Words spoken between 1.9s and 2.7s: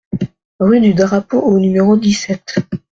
dix-sept